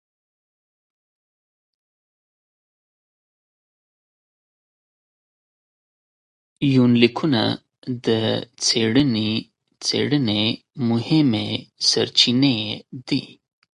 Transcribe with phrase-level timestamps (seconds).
[6.75, 7.41] يونليکونه
[8.05, 8.07] د
[9.87, 10.43] څېړنې
[10.89, 11.49] مهمې
[11.89, 12.57] سرچينې
[13.07, 13.23] دي.